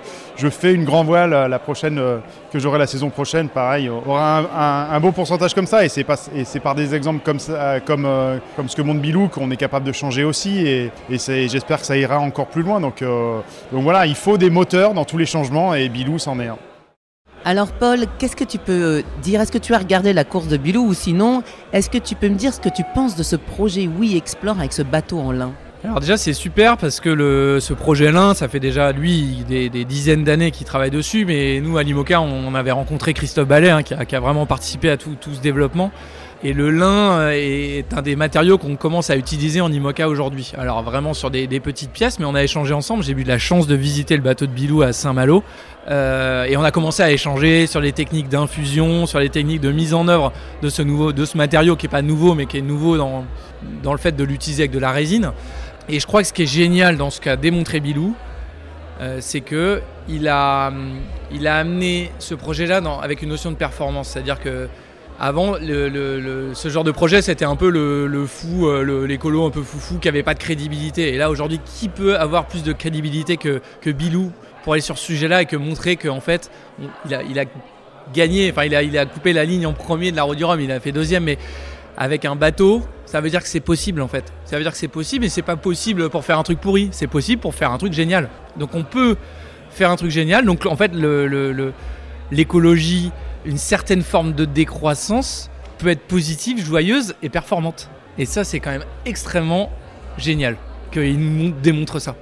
[0.48, 2.00] fais une grand voile la prochaine
[2.50, 3.48] que j'aurai la saison prochaine.
[3.48, 8.82] Pareil, aura un, beau pourcentage comme ça et c'est par des exemples comme ce que
[8.82, 12.46] montre Bilou qu'on est capable de changer aussi et, et j'espère que ça ira encore
[12.46, 12.80] plus loin.
[12.80, 16.48] Donc donc voilà, il faut des moteurs dans tous les changements et Bilou c'en est
[16.48, 16.58] un.
[17.44, 19.40] Alors Paul, qu'est-ce que tu peux dire?
[19.40, 20.84] Est-ce que tu as regardé la course de Bilou?
[20.86, 23.88] Ou sinon, est-ce que tu peux me dire ce que tu penses de ce projet
[23.98, 25.52] Oui Explore avec ce bateau en lin?
[25.82, 30.24] Alors déjà c'est super parce que ce projet lin, ça fait déjà lui des, dizaines
[30.24, 33.94] d'années qu'il travaille dessus, mais nous à Limoca on, avait rencontré Christophe Ballet hein, qui,
[33.94, 35.90] a, vraiment participé à tout ce développement.
[36.42, 40.52] Et le lin euh, est un des matériaux qu'on commence à utiliser en IMOCA aujourd'hui.
[40.56, 43.04] Alors vraiment sur des, petites pièces, mais on a échangé ensemble.
[43.04, 45.44] J'ai eu de la chance de visiter le bateau de Bilou à Saint-Malo.
[45.90, 49.70] Euh, et on a commencé à échanger sur les techniques d'infusion, sur les techniques de
[49.70, 52.56] mise en œuvre de ce, nouveau, de ce matériau qui n'est pas nouveau, mais qui
[52.56, 53.24] est nouveau dans,
[53.82, 55.32] dans le fait de l'utiliser avec de la résine.
[55.90, 58.14] Et je crois que ce qui est génial dans ce qu'a démontré Bilou,
[59.02, 60.72] euh, c'est que il a,
[61.32, 64.08] il a amené ce projet-là avec une notion de performance.
[64.08, 64.68] C'est-à-dire que
[65.20, 69.98] avant, ce genre de projet, c'était un peu le, fou, euh, l'écolo un peu foufou
[69.98, 71.12] qui n'avait pas de crédibilité.
[71.12, 74.32] Et là, aujourd'hui, qui peut avoir plus de crédibilité que, que Bilou
[74.64, 76.50] pour aller sur ce sujet-là et que montrer qu'en fait,
[77.04, 77.44] il, a,
[78.14, 80.72] gagné, enfin, il a, coupé la ligne en premier de la Route du Rhum, il
[80.72, 81.36] a fait deuxième, mais
[81.98, 84.32] avec un bateau, ça veut dire que c'est possible en fait.
[84.46, 86.88] Ça veut dire que c'est possible et c'est pas possible pour faire un truc pourri,
[86.92, 88.30] c'est possible pour faire un truc génial.
[88.56, 89.16] Donc on peut
[89.70, 90.46] faire un truc génial.
[90.46, 90.92] Donc en fait,
[92.30, 93.12] l'écologie,
[93.44, 97.88] une certaine forme de décroissance peut être positive, joyeuse et performante.
[98.18, 99.70] Et ça, c'est quand même extrêmement
[100.18, 100.56] génial
[100.92, 102.16] qu'il nous démontre ça.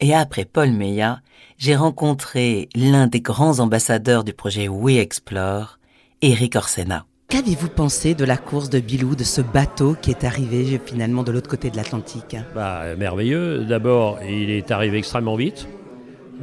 [0.00, 1.20] Et après Paul Meillat,
[1.58, 5.78] j'ai rencontré l'un des grands ambassadeurs du projet We Explore,
[6.22, 7.04] Eric Orsena.
[7.28, 11.32] Qu'avez-vous pensé de la course de Bilou, de ce bateau qui est arrivé finalement de
[11.32, 12.36] l'autre côté de l'Atlantique?
[12.54, 13.64] Bah, Merveilleux.
[13.64, 15.68] D'abord, il est arrivé extrêmement vite.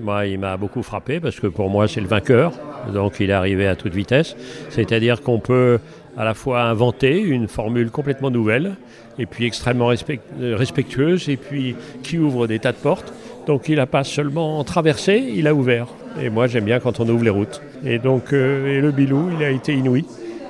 [0.01, 2.51] Moi, il m'a beaucoup frappé parce que pour moi, c'est le vainqueur.
[2.93, 4.35] Donc, il est arrivé à toute vitesse.
[4.69, 5.79] C'est-à-dire qu'on peut
[6.17, 8.75] à la fois inventer une formule complètement nouvelle
[9.17, 13.13] et puis extrêmement respectueuse et puis qui ouvre des tas de portes.
[13.47, 15.87] Donc, il n'a pas seulement traversé, il a ouvert.
[16.21, 17.61] Et moi, j'aime bien quand on ouvre les routes.
[17.85, 20.03] Et donc, euh, et le Bilou, il a été inouï.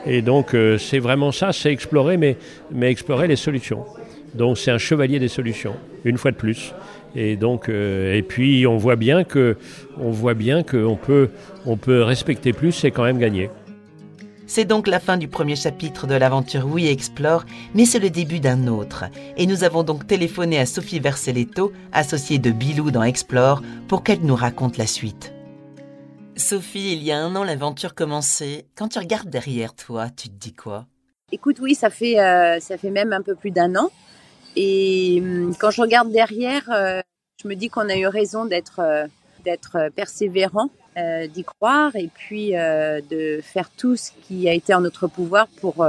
[0.07, 2.37] Et donc, euh, c'est vraiment ça, c'est explorer, mais
[2.81, 3.85] explorer les solutions.
[4.35, 6.73] Donc, c'est un chevalier des solutions, une fois de plus.
[7.15, 9.57] Et donc, euh, et puis on voit bien que,
[9.97, 11.29] on voit bien qu'on peut,
[11.65, 13.49] on peut respecter plus et quand même gagner.
[14.47, 18.39] C'est donc la fin du premier chapitre de l'aventure We Explore, mais c'est le début
[18.39, 19.05] d'un autre.
[19.37, 24.21] Et nous avons donc téléphoné à Sophie Verseletto, associée de Bilou dans Explore, pour qu'elle
[24.21, 25.33] nous raconte la suite.
[26.35, 28.65] Sophie, il y a un an, l'aventure commençait.
[28.75, 30.85] Quand tu regardes derrière toi, tu te dis quoi?
[31.31, 33.89] Écoute, oui, ça fait, euh, ça fait même un peu plus d'un an.
[34.55, 37.01] Et hum, quand je regarde derrière, euh,
[37.41, 39.07] je me dis qu'on a eu raison d'être euh,
[39.43, 44.81] d'être persévérant, euh, d'y croire et puis de faire tout ce qui a été en
[44.81, 45.85] notre pouvoir pour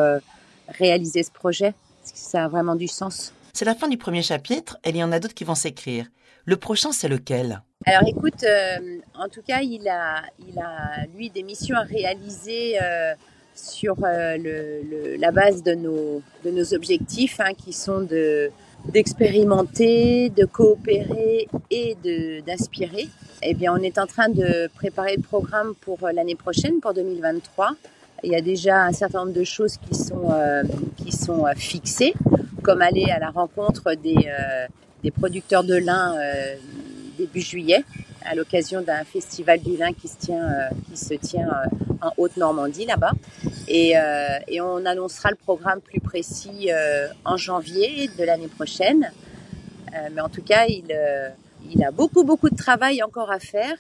[0.69, 1.73] réaliser ce projet.
[2.03, 3.33] Parce que ça a vraiment du sens.
[3.55, 6.05] C'est la fin du premier chapitre et il y en a d'autres qui vont s'écrire.
[6.45, 7.63] Le prochain, c'est lequel?
[7.87, 8.45] Alors écoute,
[9.15, 12.77] en tout cas, il a, il a, lui, des missions à réaliser
[13.57, 18.51] sur euh, la base de nos, objectifs hein, qui sont de
[18.93, 21.97] d'expérimenter, de coopérer et
[22.47, 23.09] d'inspirer.
[23.43, 26.95] Eh bien, on est en train de préparer le programme pour euh, l'année prochaine, pour
[26.95, 27.71] 2023.
[28.23, 30.63] Il y a déjà un certain nombre de choses qui sont, euh,
[31.11, 32.15] sont fixées,
[32.63, 36.15] comme aller à la rencontre des, producteurs de lin
[37.19, 37.85] début juillet
[38.27, 40.69] à l'occasion d'un festival du lin qui se tient, euh,
[41.39, 43.13] euh, en Haute-Normandie là-bas.
[43.69, 46.71] Et, euh, et, on annoncera le programme plus précis
[47.25, 49.11] en janvier de l'année prochaine.
[50.13, 50.97] mais en tout cas, il,
[51.71, 53.77] il a beaucoup, beaucoup de travail encore à faire.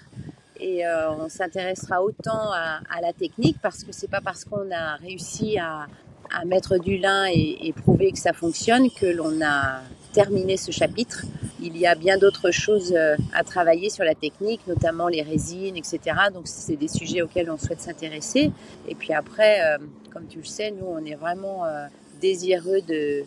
[0.59, 4.96] Et on s'intéressera autant à, à, la technique parce que c'est pas parce qu'on a
[4.96, 5.87] réussi à,
[6.31, 9.83] à mettre du lin et, et, prouver que ça fonctionne que l'on a
[10.16, 11.26] terminé ce chapitre.
[11.61, 15.76] Il y a bien d'autres choses euh, à travailler sur la technique, notamment les résines,
[15.76, 15.98] etc.
[16.33, 18.50] Donc c'est des sujets auxquels on souhaite s'intéresser.
[18.88, 19.76] Et puis après, euh,
[20.12, 21.87] comme tu le sais, nous on est vraiment euh,
[22.18, 23.24] désireux de,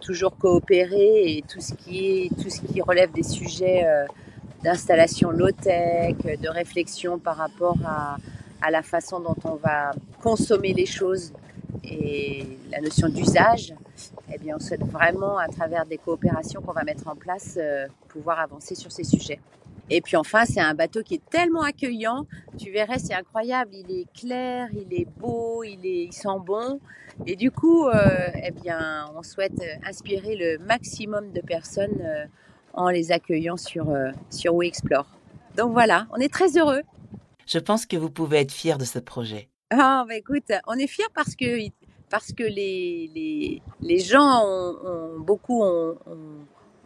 [0.00, 3.84] toujours coopérer et tout ce qui, tout ce qui relève des sujets
[4.62, 6.14] d'installation low-tech,
[6.46, 9.90] de réflexion par rapport à, la façon dont on va
[10.22, 11.32] consommer les choses
[11.82, 13.74] et la notion d'usage,
[14.32, 17.86] eh bien, on souhaite vraiment, à travers des coopérations qu'on va mettre en place, euh,
[18.08, 19.40] pouvoir avancer sur ces sujets.
[19.90, 22.26] Et puis enfin, c'est un bateau qui est tellement accueillant.
[22.58, 23.72] Tu verrais, c'est incroyable.
[23.74, 26.80] Il est clair, il est beau, il, est, il sent bon.
[27.26, 32.24] Et du coup, euh, eh bien, on souhaite inspirer le maximum de personnes euh,
[32.72, 35.06] en les accueillant sur, euh, sur We Explore.
[35.56, 36.82] Donc voilà, on est très heureux.
[37.46, 39.48] Je pense que vous pouvez être fiers de ce projet.
[39.76, 40.14] Ah, bah
[40.66, 41.68] on est fiers parce que,
[42.10, 45.96] parce que les, les, les gens ont, beaucoup ont,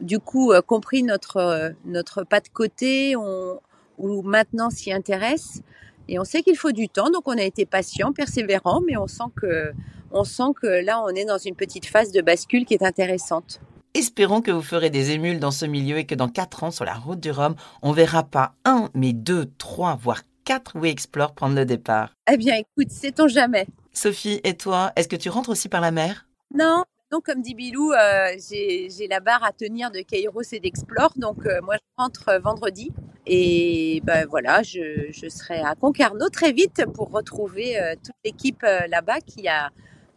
[0.01, 5.63] du coup euh, compris notre, euh, notre pas de côté, ou maintenant s'y intéressent.
[6.09, 9.07] Et on sait qu'il faut du temps, donc on a été patient, persévérant, mais on
[9.07, 9.73] sent que,
[10.11, 13.61] on sent que là, on est dans une petite phase de bascule qui est intéressante.
[13.95, 16.85] Espérons que vous ferez des émules dans ce milieu et que dans quatre ans, sur
[16.85, 21.35] la route du Rhum, on verra pas un, mais deux, trois, voire quatre We Explore
[21.35, 22.15] prendre le départ.
[22.33, 23.67] Eh bien, écoute, sait-on jamais.
[23.93, 26.27] Sophie, et toi, est-ce que tu rentres aussi par la mer?
[26.55, 31.13] Non, donc, comme dit Bilou, euh, j'ai la barre à tenir de Kairos et d'Explore.
[31.17, 32.91] Donc, euh, moi, je rentre vendredi.
[33.27, 38.65] Et ben voilà, je, je, serai à Concarneau très vite pour retrouver euh, toute l'équipe
[38.65, 39.69] euh, là-bas qui a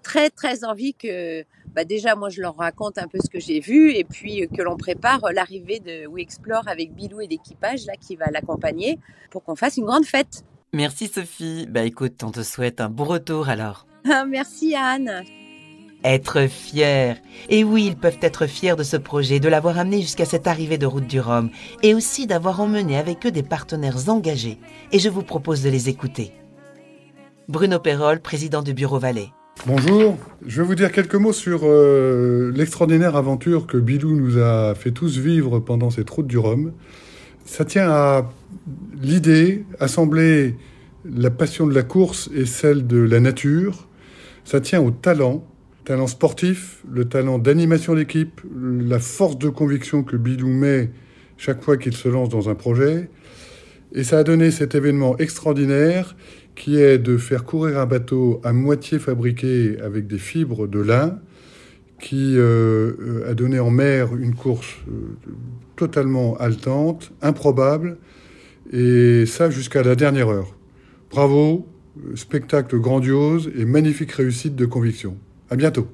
[0.01, 3.59] très, très envie que, bah déjà, moi, je leur raconte un peu ce que j'ai
[3.59, 7.93] vu et puis que l'on prépare l'arrivée de We Explore avec Bilou et l'équipage là
[7.99, 10.43] qui va l'accompagner pour qu'on fasse une grande fête.
[10.73, 11.67] Merci Sophie.
[11.69, 13.87] Bah écoute, on te souhaite un bon retour alors.
[14.27, 15.23] Merci Anne.
[16.03, 17.15] Être fiers.
[17.49, 20.79] Et oui, ils peuvent être fiers de ce projet, de l'avoir amené jusqu'à cette arrivée
[20.79, 21.51] de Route du Rhum,
[21.83, 24.57] et aussi d'avoir emmené avec eux des partenaires engagés.
[24.91, 26.33] Et je vous propose de les écouter.
[27.47, 29.29] Bruno Perrol, président du Bureau Valais.
[29.67, 34.73] Bonjour, je vais vous dire quelques mots sur euh, l'extraordinaire aventure que Bilou nous a
[34.73, 36.73] fait tous vivre pendant cette route du Rhum.
[37.45, 38.27] Ça tient à
[38.99, 40.55] l'idée, assembler
[41.05, 43.87] la passion de la course et celle de la nature.
[44.45, 45.45] Ça tient au talent,
[45.85, 50.89] talent sportif, le talent d'animation d'équipe, la force de conviction que Bilou met
[51.37, 53.11] chaque fois qu'il se lance dans un projet.
[53.93, 56.15] Et ça a donné cet événement extraordinaire
[56.55, 61.19] qui est de faire courir un bateau à moitié fabriqué avec des fibres de lin,
[61.99, 65.15] qui euh, a donné en mer une course euh,
[65.75, 67.97] totalement haletante, improbable,
[68.71, 70.55] et ça jusqu'à la dernière heure.
[71.09, 71.67] Bravo,
[72.15, 75.17] spectacle grandiose et magnifique réussite de conviction.
[75.49, 75.87] À bientôt.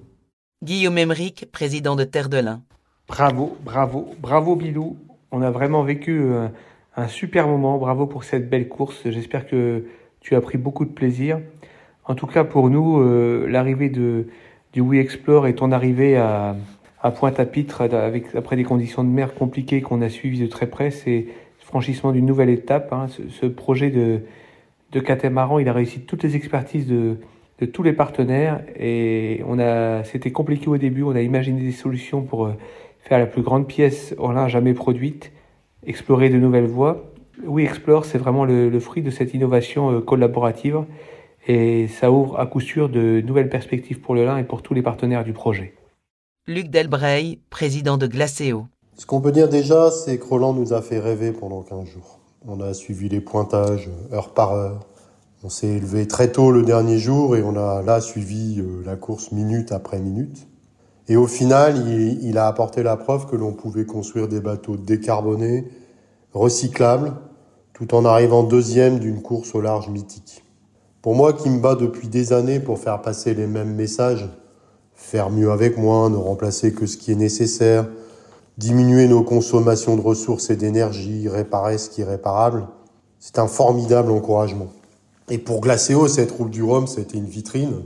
[0.63, 2.61] Guillaume Emeric, président de Terre de Lin.
[3.07, 4.97] Bravo, bravo, bravo Bilou.
[5.31, 6.51] On a vraiment vécu un,
[6.95, 7.77] un super moment.
[7.77, 9.01] Bravo pour cette belle course.
[9.05, 9.83] J'espère que
[10.27, 11.39] tu as pris beaucoup de plaisir.
[12.03, 14.27] En tout cas, pour nous, euh, l'arrivée de,
[14.73, 16.57] du We Explore et ton arrivée à,
[17.17, 17.83] Pointe-à-Pitre,
[18.35, 21.27] après des conditions de mer compliquées qu'on a suivies de très près, c'est
[21.59, 22.91] franchissement d'une nouvelle étape.
[22.91, 23.07] Hein.
[23.07, 24.19] Ce, projet de,
[24.91, 27.15] de catamaran, il a réussi toutes les expertises de,
[27.71, 31.03] tous les partenaires et on a, c'était compliqué au début.
[31.03, 32.51] On a imaginé des solutions pour
[32.99, 35.31] faire la plus grande pièce en lin jamais produite,
[35.85, 37.13] explorer de nouvelles voies.
[37.45, 40.85] We Explore, c'est vraiment le, le, fruit de cette innovation euh, collaborative
[41.47, 44.73] et ça ouvre à coup sûr de nouvelles perspectives pour le lin et pour tous
[44.73, 45.73] les partenaires du projet.
[46.47, 48.65] Luc Delbreil, président de Glacéo.
[48.97, 52.19] Ce qu'on peut dire déjà, c'est que Roland nous a fait rêver pendant 15 jours.
[52.47, 54.87] On a suivi les pointages heure par heure.
[55.43, 58.95] On s'est élevé très tôt le dernier jour et on a là suivi euh, la
[58.95, 60.47] course minute après minute.
[61.07, 64.77] Et au final, il, il a apporté la preuve que l'on pouvait construire des bateaux
[64.77, 65.65] décarbonés,
[66.33, 67.13] recyclables,
[67.77, 70.43] tout en arrivant deuxième d'une course au large mythique.
[71.03, 74.27] Pour moi qui me bats depuis des années pour faire passer les mêmes messages,
[74.95, 77.87] faire mieux avec moins, ne remplacer que ce qui est nécessaire,
[78.57, 82.67] diminuer nos consommations de ressources et d'énergie, réparer ce qui est réparable,
[83.19, 84.69] c'est un formidable encouragement.
[85.29, 87.83] Et pour Glacéo, cette route du Rhum, c'était une vitrine.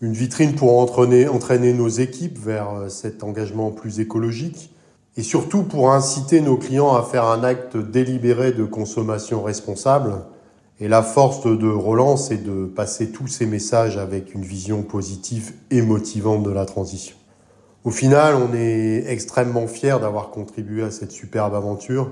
[0.00, 4.73] Une vitrine pour entraîner, entraîner nos équipes vers cet engagement plus écologique
[5.16, 10.22] et surtout pour inciter nos clients à faire un acte délibéré de consommation responsable.
[10.80, 15.52] Et la force de Roland, c'est de passer tous ces messages avec une vision positive
[15.70, 17.14] et motivante de la transition.
[17.84, 22.10] Au final, on est extrêmement fiers d'avoir contribué à cette superbe aventure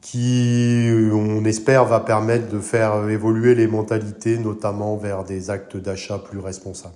[0.00, 6.18] qui, on espère, va permettre de faire évoluer les mentalités, notamment vers des actes d'achat
[6.18, 6.94] plus responsables.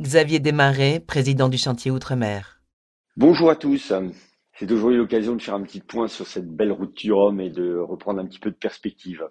[0.00, 2.62] Xavier Desmarais, président du chantier Outre-mer.
[3.16, 3.92] Bonjour à tous.
[4.54, 7.50] C'est aujourd'hui l'occasion de faire un petit point sur cette belle route du Rhum et
[7.50, 9.26] de reprendre un petit peu de perspective.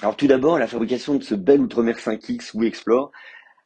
[0.00, 3.10] Alors tout d'abord, la fabrication de ce bel Outre-mer 5X ou Explore,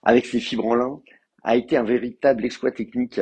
[0.02, 1.00] avec ses fibres en lin,
[1.42, 3.20] a été un véritable exploit technique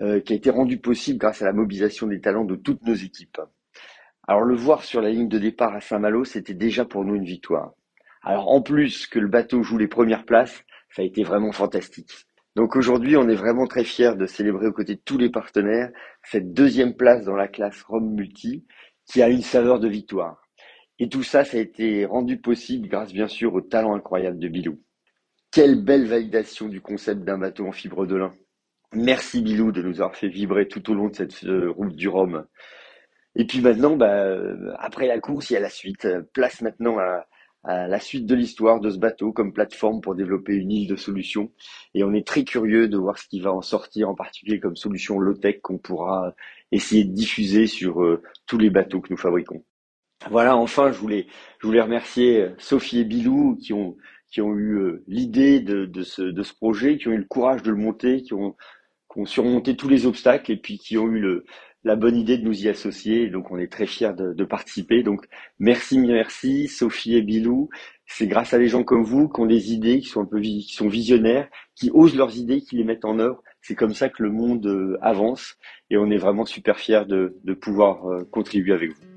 [0.00, 2.94] euh, qui a été rendu possible grâce à la mobilisation des talents de toutes nos
[2.94, 3.40] équipes.
[4.26, 7.24] Alors le voir sur la ligne de départ à Saint-Malo, c'était déjà pour nous une
[7.24, 7.74] victoire.
[8.22, 12.10] Alors en plus que le bateau joue les premières places, ça a été vraiment fantastique.
[12.56, 15.90] Donc aujourd'hui, on est vraiment très fiers de célébrer aux côtés de tous les partenaires
[16.30, 18.66] cette deuxième place dans la classe Rome Multi
[19.06, 20.40] qui a une saveur de victoire.
[20.98, 24.48] Et tout ça, ça a été rendu possible grâce bien sûr au talent incroyable de
[24.48, 24.80] Bilou.
[25.50, 28.32] Quelle belle validation du concept d'un bateau en fibre de lin.
[28.92, 32.08] Merci Bilou de nous avoir fait vibrer tout au long de cette euh, route du
[32.08, 32.46] Rhum.
[33.36, 34.36] Et puis maintenant, bah,
[34.78, 36.06] après la course, il y a la suite.
[36.32, 37.26] Place maintenant à,
[37.64, 41.50] la suite de l'histoire de ce bateau comme plateforme pour développer une île de solutions.
[41.94, 44.76] Et on est très curieux de voir ce qui va en sortir, en particulier comme
[44.76, 46.34] solution low-tech qu'on pourra
[46.72, 49.64] essayer de diffuser sur euh, tous les bateaux que nous fabriquons.
[50.30, 51.26] Voilà, enfin, je voulais,
[51.60, 53.96] je voulais remercier Sophie et Bilou qui ont,
[54.30, 57.24] qui ont eu euh, l'idée de, de, ce, de ce projet, qui ont eu le
[57.24, 58.56] courage de le monter, qui ont,
[59.12, 61.44] qui ont surmonté tous les obstacles et puis qui ont eu le,
[61.84, 63.28] la bonne idée de nous y associer.
[63.28, 65.02] Donc on est très fiers de, participer.
[65.02, 65.26] Donc
[65.58, 67.68] merci, merci Sophie et Bilou.
[68.06, 70.40] C'est grâce à des gens comme vous qui ont des idées, qui sont un peu
[70.40, 73.42] qui sont visionnaires, qui osent leurs idées, qui les mettent en œuvre.
[73.62, 75.56] C'est comme ça que le monde euh, avance
[75.90, 79.13] et on est vraiment super fiers de, pouvoir euh, contribuer avec vous.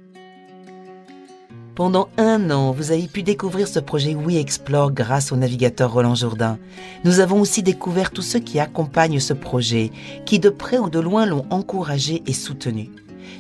[1.78, 6.16] Pendant un an, vous avez pu découvrir ce projet We Explore grâce au navigateur Roland
[6.16, 6.58] Jourdain.
[7.04, 9.92] Nous avons aussi découvert tous ceux qui accompagnent ce projet,
[10.26, 12.90] qui de près ou de loin l'ont encouragé et soutenu.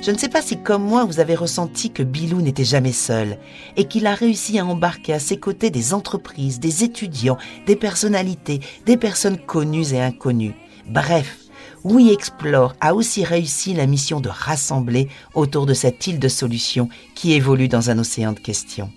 [0.04, 3.40] Je ne sais pas si comme moi vous avez ressenti que Bilou n'était jamais seul
[3.76, 8.60] et qu'il a réussi à embarquer à ses côtés des entreprises, des étudiants, des personnalités,
[8.86, 10.54] des personnes connues et inconnues.
[10.88, 11.47] Bref,
[11.90, 16.90] We Explore a aussi réussi la mission de rassembler autour de cette île de solutions
[17.16, 18.92] qui évolue dans un océan de questions.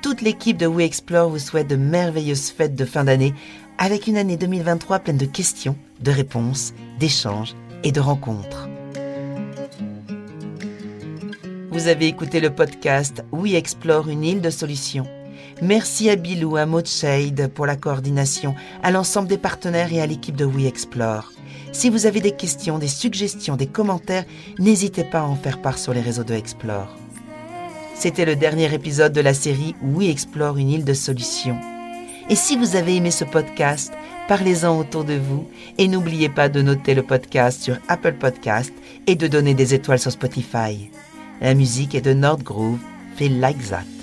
[0.00, 3.34] Toute l'équipe de We Explore vous souhaite de merveilleuses fêtes de fin d'année
[3.76, 8.68] avec une année 2023 pleine de questions, de réponses, d'échanges et de rencontres.
[11.72, 15.06] Vous avez écouté le podcast We Explore une île de solutions.
[15.62, 20.36] Merci à Bilou, à Shade pour la coordination, à l'ensemble des partenaires et à l'équipe
[20.36, 21.32] de We Explore.
[21.72, 24.26] Si vous avez des questions, des suggestions, des commentaires,
[24.58, 26.94] n'hésitez pas à en faire part sur les réseaux de Explore.
[27.94, 31.58] C'était le dernier épisode de la série We Explore une île de solutions.
[32.30, 33.92] Et si vous avez aimé ce podcast,
[34.28, 38.72] parlez-en autour de vous et n'oubliez pas de noter le podcast sur Apple Podcast
[39.08, 40.90] et de donner des étoiles sur Spotify.
[41.40, 42.78] La musique est de Nordgroove,
[43.16, 43.99] fait like that.